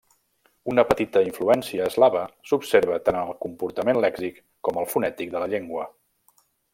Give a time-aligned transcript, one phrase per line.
[0.71, 5.87] Una petita influència eslava s'observa tant al component lèxic com al fonètic de la llengua.